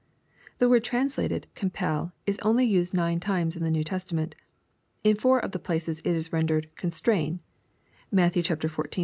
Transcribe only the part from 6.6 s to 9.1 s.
constrain." Matt. xiv.